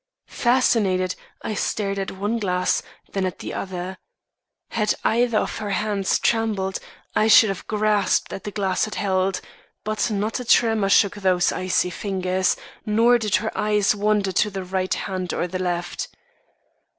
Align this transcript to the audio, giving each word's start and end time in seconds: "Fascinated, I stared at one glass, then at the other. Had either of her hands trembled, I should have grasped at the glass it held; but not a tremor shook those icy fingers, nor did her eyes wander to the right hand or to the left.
"Fascinated, 0.29 1.13
I 1.43 1.53
stared 1.53 1.99
at 1.99 2.09
one 2.09 2.39
glass, 2.39 2.81
then 3.13 3.23
at 3.23 3.37
the 3.37 3.53
other. 3.53 3.99
Had 4.69 4.95
either 5.03 5.37
of 5.37 5.59
her 5.59 5.69
hands 5.69 6.17
trembled, 6.17 6.79
I 7.15 7.27
should 7.27 7.49
have 7.49 7.67
grasped 7.67 8.33
at 8.33 8.43
the 8.43 8.49
glass 8.49 8.87
it 8.87 8.95
held; 8.95 9.41
but 9.83 10.09
not 10.09 10.39
a 10.39 10.43
tremor 10.43 10.89
shook 10.89 11.17
those 11.17 11.51
icy 11.51 11.91
fingers, 11.91 12.57
nor 12.83 13.19
did 13.19 13.35
her 13.35 13.55
eyes 13.55 13.93
wander 13.93 14.31
to 14.31 14.49
the 14.49 14.63
right 14.63 14.91
hand 14.91 15.33
or 15.35 15.43
to 15.43 15.49
the 15.49 15.59
left. 15.59 16.07